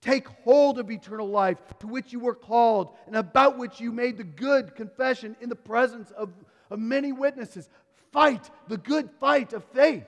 [0.00, 4.16] Take hold of eternal life to which you were called and about which you made
[4.16, 6.30] the good confession in the presence of,
[6.70, 7.68] of many witnesses.
[8.10, 10.06] Fight the good fight of faith.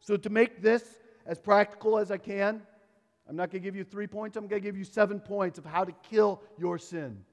[0.00, 0.84] So, to make this
[1.26, 2.62] as practical as I can,
[3.28, 5.58] I'm not going to give you three points, I'm going to give you seven points
[5.58, 7.24] of how to kill your sin.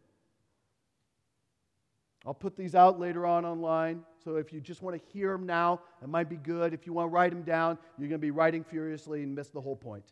[2.25, 4.03] I'll put these out later on online.
[4.23, 6.73] So if you just want to hear them now, it might be good.
[6.73, 9.49] If you want to write them down, you're going to be writing furiously and miss
[9.49, 10.03] the whole point.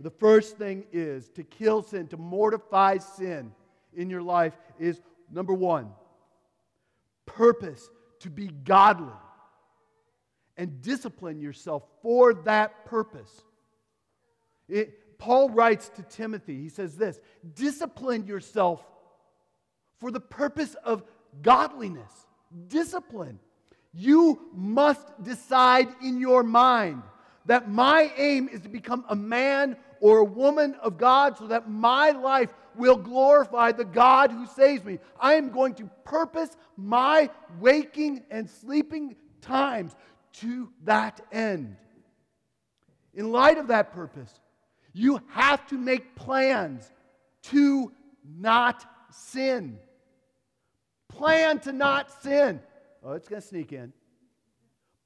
[0.00, 3.52] The first thing is to kill sin, to mortify sin
[3.96, 5.00] in your life is
[5.32, 5.90] number one,
[7.26, 7.88] purpose
[8.20, 9.12] to be godly
[10.56, 13.42] and discipline yourself for that purpose.
[14.68, 17.20] It, Paul writes to Timothy, he says this
[17.54, 18.84] discipline yourself
[19.98, 21.02] for the purpose of
[21.42, 22.12] godliness.
[22.68, 23.38] Discipline.
[23.92, 27.02] You must decide in your mind
[27.46, 31.70] that my aim is to become a man or a woman of God so that
[31.70, 34.98] my life will glorify the God who saves me.
[35.20, 39.94] I am going to purpose my waking and sleeping times
[40.34, 41.76] to that end.
[43.14, 44.40] In light of that purpose,
[44.94, 46.90] you have to make plans
[47.42, 47.92] to
[48.24, 49.78] not sin.
[51.08, 52.60] Plan to not sin.
[53.02, 53.92] Oh, it's going to sneak in.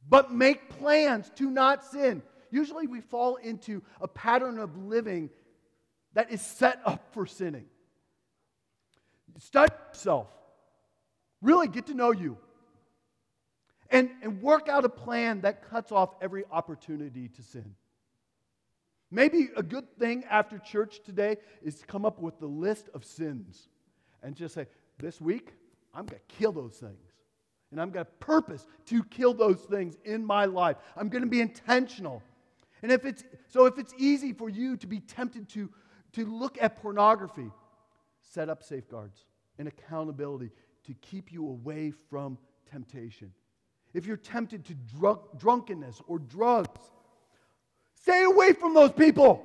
[0.08, 2.22] But make plans to not sin.
[2.50, 5.30] Usually we fall into a pattern of living
[6.12, 7.66] that is set up for sinning.
[9.38, 10.28] Study yourself.
[11.40, 12.36] Really get to know you.
[13.90, 17.74] And, and work out a plan that cuts off every opportunity to sin.
[19.10, 23.04] Maybe a good thing after church today is to come up with the list of
[23.04, 23.68] sins
[24.22, 24.66] and just say,
[24.98, 25.52] this week,
[25.94, 27.12] I'm going to kill those things.
[27.70, 30.76] And I'm going to purpose to kill those things in my life.
[30.96, 32.22] I'm going to be intentional.
[32.82, 35.70] And if it's so if it's easy for you to be tempted to,
[36.12, 37.50] to look at pornography,
[38.22, 39.24] set up safeguards
[39.58, 40.50] and accountability
[40.86, 42.38] to keep you away from
[42.70, 43.32] temptation.
[43.92, 46.80] If you're tempted to drunk, drunkenness or drugs,
[48.08, 49.44] stay away from those people.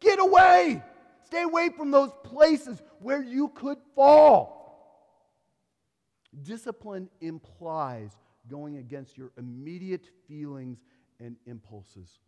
[0.00, 0.82] Get away.
[1.26, 4.52] Stay away from those places where you could fall.
[6.42, 8.12] Discipline implies
[8.48, 10.78] going against your immediate feelings
[11.18, 12.18] and impulses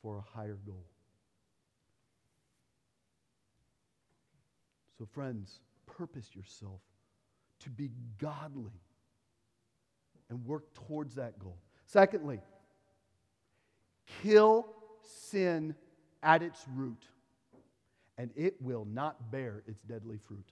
[0.00, 0.84] for a higher goal.
[4.98, 6.80] So, friends, purpose yourself
[7.60, 8.80] to be godly
[10.30, 11.58] and work towards that goal.
[11.86, 12.40] Secondly,
[14.22, 14.68] kill
[15.06, 15.74] sin
[16.22, 17.04] at its root,
[18.18, 20.46] and it will not bear its deadly fruit.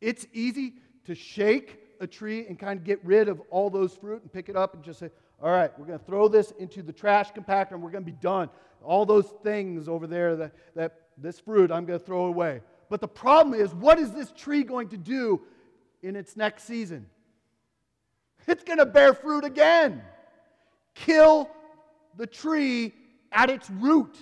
[0.00, 0.74] It's easy
[1.06, 4.48] to shake a tree and kind of get rid of all those fruit and pick
[4.48, 5.10] it up and just say,
[5.42, 8.10] all right, we're going to throw this into the trash compactor and we're going to
[8.10, 8.48] be done.
[8.82, 12.60] All those things over there, that, that this fruit, I'm going to throw away.
[12.88, 15.40] But the problem is, what is this tree going to do
[16.02, 17.06] in its next season?
[18.46, 20.02] It's going to bear fruit again.
[20.94, 21.50] Kill
[22.16, 22.94] the tree
[23.32, 24.16] at its root.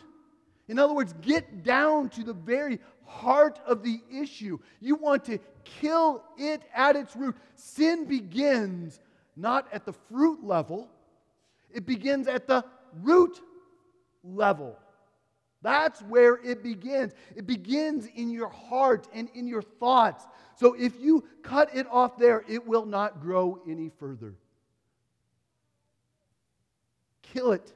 [0.69, 4.59] In other words, get down to the very heart of the issue.
[4.81, 7.37] You want to kill it at its root.
[7.55, 9.01] Sin begins
[9.37, 10.89] not at the fruit level,
[11.71, 12.65] it begins at the
[13.03, 13.41] root
[14.25, 14.79] level.
[15.63, 17.13] That's where it begins.
[17.35, 20.25] It begins in your heart and in your thoughts.
[20.55, 24.35] So if you cut it off there, it will not grow any further.
[27.23, 27.73] Kill it.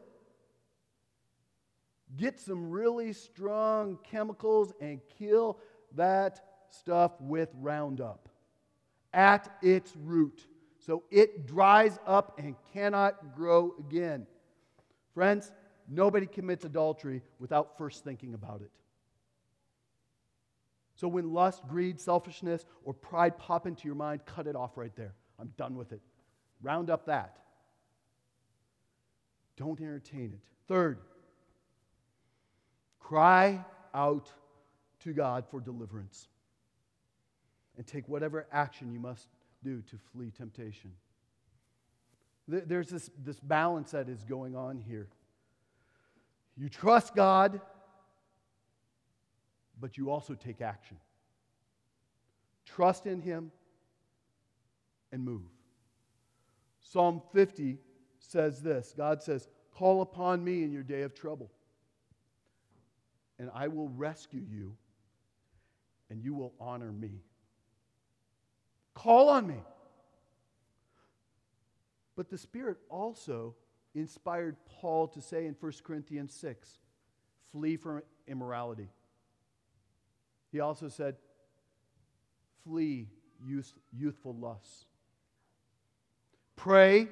[2.17, 5.59] Get some really strong chemicals and kill
[5.95, 6.41] that
[6.71, 8.29] stuff with Roundup
[9.13, 10.47] at its root
[10.79, 14.27] so it dries up and cannot grow again.
[15.15, 15.53] Friends,
[15.89, 18.71] nobody commits adultery without first thinking about it.
[20.95, 24.95] So when lust, greed, selfishness, or pride pop into your mind, cut it off right
[24.97, 25.15] there.
[25.39, 26.01] I'm done with it.
[26.63, 27.39] Round up that.
[29.57, 30.41] Don't entertain it.
[30.69, 30.99] Third,
[33.11, 34.31] cry out
[35.01, 36.29] to God for deliverance
[37.77, 39.27] and take whatever action you must
[39.65, 40.93] do to flee temptation.
[42.47, 45.09] There's this, this balance that is going on here.
[46.57, 47.61] You trust God,
[49.81, 50.97] but you also take action.
[52.65, 53.51] Trust in Him
[55.11, 55.43] and move.
[56.81, 57.79] Psalm 50
[58.21, 61.51] says this God says, Call upon me in your day of trouble,
[63.41, 64.77] and I will rescue you,
[66.11, 67.23] and you will honor me.
[68.93, 69.63] Call on me.
[72.17, 73.55] But the Spirit also
[73.95, 76.79] inspired Paul to say in 1 Corinthians 6
[77.51, 78.91] flee from immorality.
[80.53, 81.17] He also said,
[82.63, 83.09] flee
[83.43, 84.85] youth, youthful lusts.
[86.57, 87.09] Pray,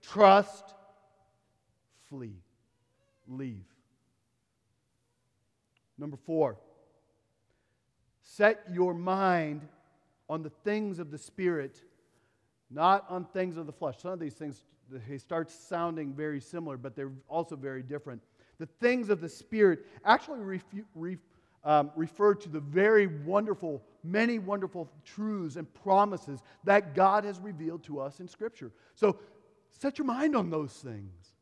[0.00, 0.64] trust,
[2.08, 2.40] flee,
[3.26, 3.66] leave.
[5.98, 6.56] Number four,
[8.22, 9.66] set your mind
[10.28, 11.82] on the things of the Spirit,
[12.70, 13.96] not on things of the flesh.
[14.00, 18.22] Some of these things they start sounding very similar, but they're also very different.
[18.58, 21.18] The things of the Spirit actually refu- re-
[21.64, 27.82] um, refer to the very wonderful, many wonderful truths and promises that God has revealed
[27.84, 28.70] to us in Scripture.
[28.94, 29.18] So
[29.70, 31.34] set your mind on those things.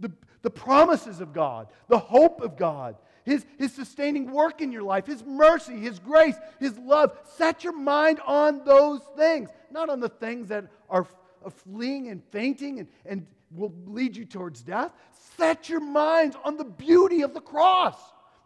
[0.00, 4.82] The, the promises of God, the hope of God, his, his sustaining work in your
[4.82, 7.16] life, His mercy, His grace, His love.
[7.36, 11.06] Set your mind on those things, not on the things that are
[11.44, 14.92] uh, fleeing and fainting and, and will lead you towards death.
[15.36, 17.96] Set your minds on the beauty of the cross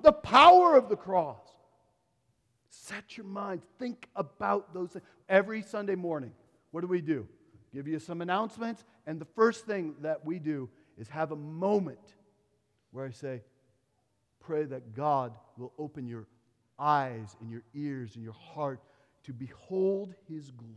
[0.01, 1.41] the power of the cross.
[2.69, 5.05] Set your mind, think about those things.
[5.29, 6.33] Every Sunday morning,
[6.71, 7.27] what do we do?
[7.73, 10.69] Give you some announcements, and the first thing that we do
[10.99, 12.15] is have a moment
[12.93, 13.43] where I say,
[14.47, 16.29] Pray that God will open your
[16.79, 18.81] eyes and your ears and your heart
[19.25, 20.77] to behold His glory,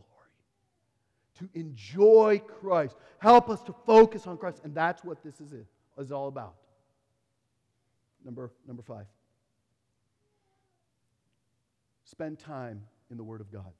[1.38, 2.96] to enjoy Christ.
[3.18, 4.62] Help us to focus on Christ.
[4.64, 5.52] And that's what this is,
[5.96, 6.56] is all about.
[8.24, 9.06] Number, number five.
[12.02, 13.72] Spend time in the Word of God.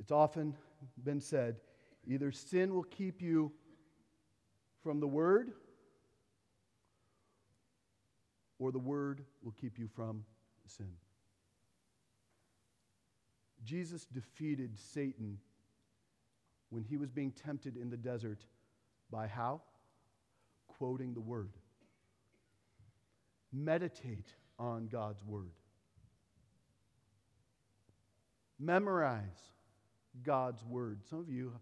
[0.00, 0.54] It's often
[1.04, 1.56] been said
[2.08, 3.52] either sin will keep you
[4.82, 5.52] from the Word,
[8.58, 10.24] or the Word will keep you from
[10.66, 10.92] sin.
[13.64, 15.38] Jesus defeated Satan
[16.70, 18.44] when he was being tempted in the desert
[19.10, 19.60] by how?
[20.78, 21.52] quoting the Word.
[23.52, 25.52] Meditate on God's Word.
[28.58, 29.50] Memorize
[30.22, 31.00] God's Word.
[31.08, 31.52] Some of you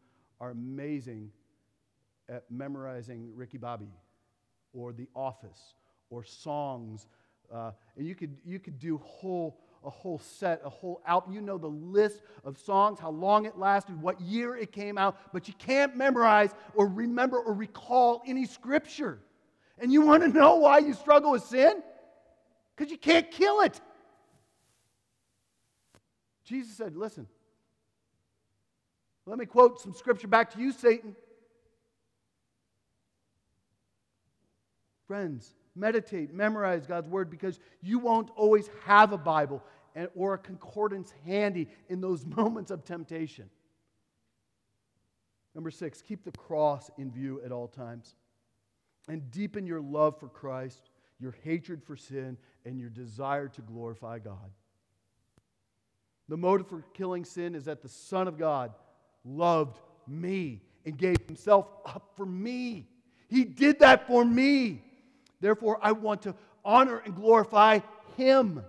[0.41, 1.31] are amazing
[2.31, 3.91] at memorizing Ricky Bobby
[4.73, 5.75] or The Office
[6.09, 7.09] or songs.
[7.53, 11.33] Uh, and you could, you could do whole, a whole set, a whole album.
[11.33, 15.33] You know the list of songs, how long it lasted, what year it came out,
[15.33, 19.19] but you can't memorize or remember or recall any scripture.
[19.79, 21.83] And you want to know why you struggle with sin?
[22.77, 23.81] Because you can't kill it.
[26.45, 27.27] Jesus said, Listen,
[29.27, 31.17] let me quote some scripture back to you, Satan.
[35.11, 39.61] Friends, meditate, memorize God's word because you won't always have a Bible
[39.97, 43.51] and, or a concordance handy in those moments of temptation.
[45.53, 48.15] Number six, keep the cross in view at all times
[49.09, 54.21] and deepen your love for Christ, your hatred for sin, and your desire to glorify
[54.21, 54.53] God.
[56.29, 58.75] The motive for killing sin is that the Son of God
[59.25, 62.87] loved me and gave himself up for me.
[63.27, 64.85] He did that for me.
[65.41, 66.35] Therefore, I want to
[66.65, 67.81] honor and glorify
[68.17, 68.63] him.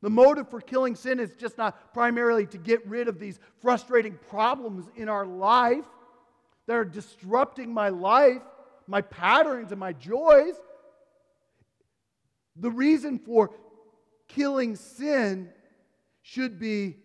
[0.00, 4.18] The motive for killing sin is just not primarily to get rid of these frustrating
[4.28, 5.84] problems in our life
[6.66, 8.42] that are disrupting my life,
[8.86, 10.54] my patterns, and my joys.
[12.56, 13.50] The reason for
[14.28, 15.50] killing sin
[16.22, 16.96] should be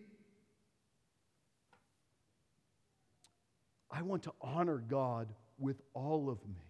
[3.90, 6.63] I want to honor God with all of me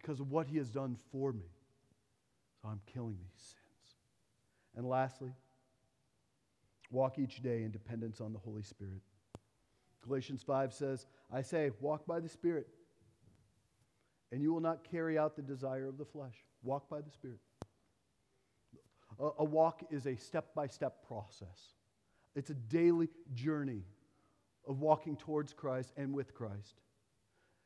[0.00, 1.50] because of what He has done for me.
[2.60, 3.94] So I'm killing these sins.
[4.76, 5.32] And lastly,
[6.90, 9.00] walk each day in dependence on the Holy Spirit.
[10.02, 12.66] Galatians 5 says, I say, walk by the Spirit,
[14.32, 16.34] and you will not carry out the desire of the flesh.
[16.62, 17.40] Walk by the Spirit.
[19.18, 21.74] A, a walk is a step by step process,
[22.34, 23.82] it's a daily journey
[24.66, 26.80] of walking towards Christ and with Christ.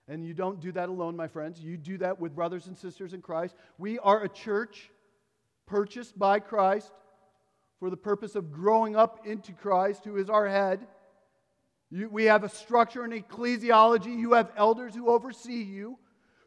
[0.07, 1.61] And you don't do that alone, my friends.
[1.61, 3.55] You do that with brothers and sisters in Christ.
[3.79, 4.91] We are a church
[5.67, 6.93] purchased by Christ
[7.81, 10.87] for the purpose of growing up into Christ, who is our head.
[11.91, 14.19] You, we have a structure and ecclesiology.
[14.19, 15.99] You have elders who oversee you,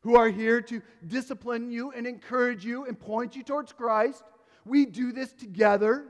[0.02, 4.24] who are here to discipline you and encourage you and point you towards Christ.
[4.66, 6.06] We do this together,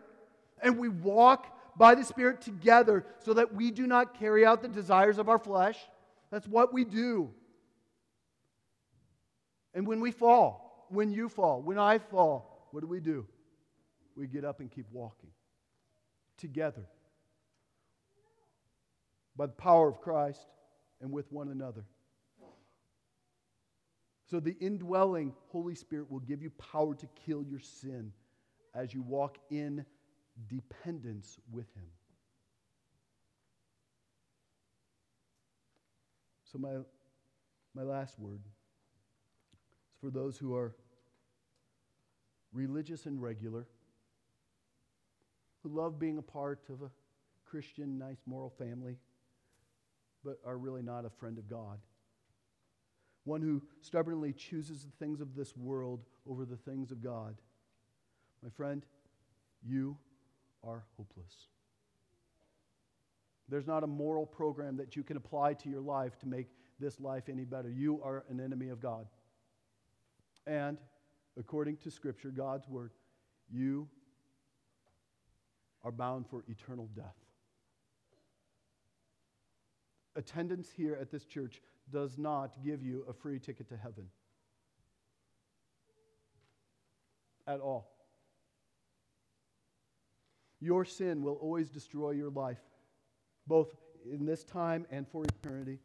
[0.62, 4.68] and we walk by the Spirit together so that we do not carry out the
[4.68, 5.78] desires of our flesh.
[6.30, 7.32] That's what we do.
[9.73, 13.25] And when we fall, when you fall, when I fall, what do we do?
[14.15, 15.30] We get up and keep walking
[16.38, 16.86] together
[19.36, 20.47] by the power of Christ
[21.01, 21.86] and with one another.
[24.30, 28.11] So the indwelling Holy Spirit will give you power to kill your sin
[28.75, 29.86] as you walk in
[30.49, 31.89] dependence with Him.
[36.52, 36.78] So, my,
[37.76, 38.54] my last word is
[40.00, 40.74] for those who are
[42.54, 43.68] religious and regular,
[45.64, 46.89] who love being a part of a
[47.45, 48.98] Christian, nice, moral family,
[50.24, 51.80] but are really not a friend of God.
[53.26, 57.36] One who stubbornly chooses the things of this world over the things of God.
[58.41, 58.86] My friend,
[59.62, 59.98] you
[60.64, 61.48] are hopeless.
[63.50, 66.48] There's not a moral program that you can apply to your life to make
[66.80, 67.70] this life any better.
[67.70, 69.08] You are an enemy of God.
[70.45, 70.78] And
[71.38, 72.91] according to Scripture, God's Word,
[73.50, 73.88] you
[75.84, 77.16] are bound for eternal death.
[80.16, 84.10] Attendance here at this church does not give you a free ticket to heaven.
[87.45, 87.93] At all.
[90.60, 92.58] Your sin will always destroy your life,
[93.48, 93.76] both
[94.12, 95.80] in this time and for eternity.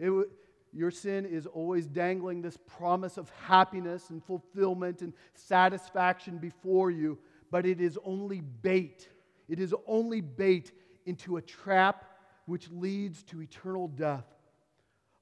[0.00, 0.30] W-
[0.72, 7.18] your sin is always dangling this promise of happiness and fulfillment and satisfaction before you,
[7.50, 9.08] but it is only bait.
[9.48, 10.72] It is only bait
[11.06, 12.04] into a trap
[12.46, 14.24] which leads to eternal death.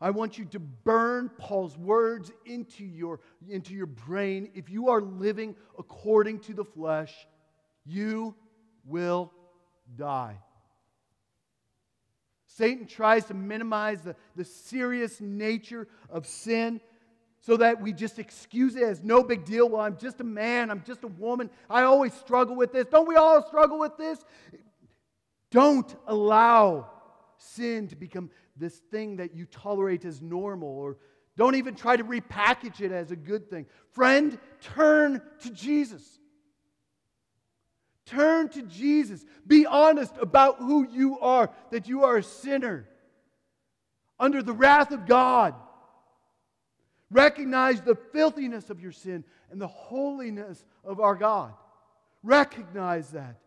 [0.00, 4.50] I want you to burn Paul's words into your, into your brain.
[4.54, 7.14] If you are living according to the flesh,
[7.84, 8.34] you
[8.84, 9.30] will
[9.94, 10.38] die.
[12.56, 16.80] Satan tries to minimize the, the serious nature of sin
[17.40, 19.68] so that we just excuse it as no big deal.
[19.68, 21.50] Well, I'm just a man, I'm just a woman.
[21.68, 22.86] I always struggle with this.
[22.86, 24.24] Don't we all struggle with this?
[25.50, 26.88] Don't allow
[27.38, 30.98] sin to become this thing that you tolerate as normal or
[31.36, 33.66] don't even try to repackage it as a good thing.
[33.92, 36.18] Friend, turn to Jesus.
[38.06, 39.24] Turn to Jesus.
[39.46, 42.88] Be honest about who you are, that you are a sinner
[44.18, 45.54] under the wrath of God.
[47.10, 51.52] Recognize the filthiness of your sin and the holiness of our God.
[52.22, 53.38] Recognize that.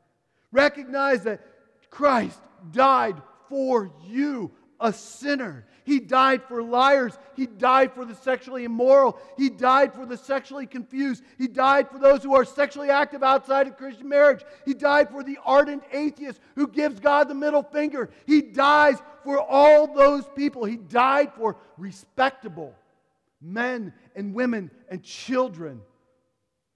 [0.51, 1.41] Recognize that
[1.89, 2.39] Christ
[2.71, 5.65] died for you a sinner.
[5.83, 7.17] He died for liars.
[7.35, 9.19] He died for the sexually immoral.
[9.37, 11.23] He died for the sexually confused.
[11.37, 14.43] He died for those who are sexually active outside of Christian marriage.
[14.65, 18.09] He died for the ardent atheist who gives God the middle finger.
[18.25, 20.65] He dies for all those people.
[20.65, 22.73] He died for respectable
[23.41, 25.81] men and women and children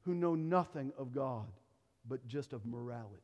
[0.01, 1.47] who know nothing of God
[2.07, 3.23] but just of morality.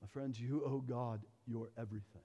[0.00, 2.22] My friends, you owe God your everything.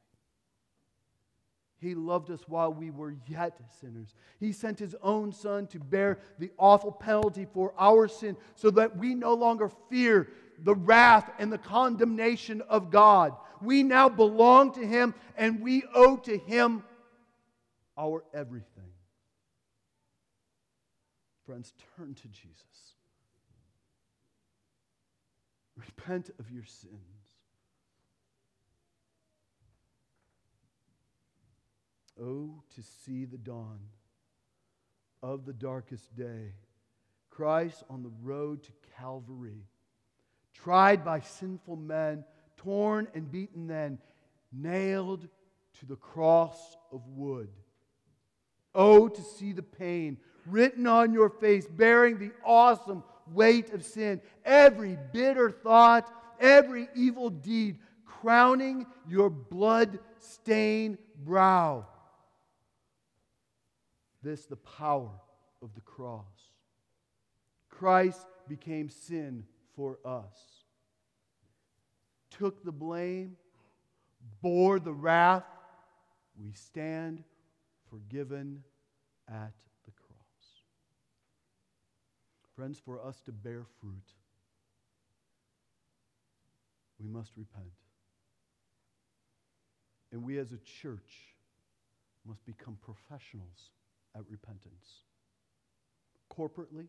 [1.84, 4.16] He loved us while we were yet sinners.
[4.40, 8.98] He sent His own Son to bear the awful penalty for our sin so that
[8.98, 10.30] we no longer fear
[10.64, 13.36] the wrath and the condemnation of God.
[13.62, 16.84] We now belong to Him and we owe to Him
[17.98, 18.92] our everything.
[21.46, 22.64] Friends, turn to Jesus.
[25.76, 27.23] Repent of your sins.
[32.22, 33.80] Oh, to see the dawn
[35.22, 36.54] of the darkest day.
[37.30, 39.66] Christ on the road to Calvary,
[40.54, 42.24] tried by sinful men,
[42.58, 43.98] torn and beaten then,
[44.52, 45.28] nailed
[45.80, 47.50] to the cross of wood.
[48.76, 54.22] Oh, to see the pain written on your face, bearing the awesome weight of sin,
[54.46, 61.86] every bitter thought, every evil deed, crowning your blood stained brow.
[64.24, 65.12] This the power
[65.62, 66.52] of the cross.
[67.70, 69.46] Christ became sin
[69.76, 70.38] for us,
[72.32, 73.36] took the blame,
[74.42, 75.46] bore the wrath.
[76.36, 77.24] We stand
[77.90, 78.64] forgiven
[79.28, 79.54] at
[79.86, 80.64] the cross.
[82.56, 84.14] Friends, for us to bear fruit,
[87.00, 87.66] we must repent.
[90.12, 91.34] And we as a church
[92.26, 93.72] must become professionals
[94.16, 95.04] at repentance.
[96.32, 96.88] Corporately,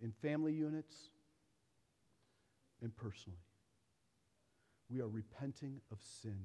[0.00, 1.10] in family units,
[2.82, 3.38] and personally.
[4.90, 6.38] We are repenting of sin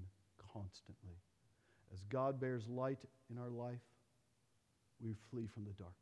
[0.53, 1.17] constantly.
[1.93, 3.83] As God bears light in our life,
[4.99, 5.97] we flee from the darkness.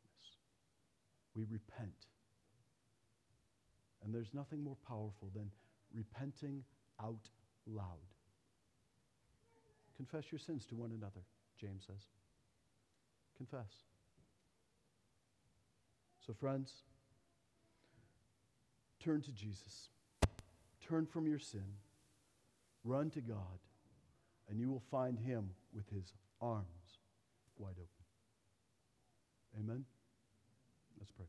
[1.34, 2.06] We repent.
[4.02, 5.50] And there's nothing more powerful than
[5.94, 6.64] repenting
[7.02, 7.28] out
[7.66, 8.08] loud.
[9.96, 11.20] Confess your sins to one another,
[11.60, 12.06] James says.
[13.42, 13.72] Confess.
[16.24, 16.72] So, friends,
[19.02, 19.88] turn to Jesus.
[20.88, 21.64] Turn from your sin.
[22.84, 23.58] Run to God,
[24.48, 26.66] and you will find him with his arms
[27.58, 27.88] wide open.
[29.58, 29.84] Amen?
[31.00, 31.26] Let's pray.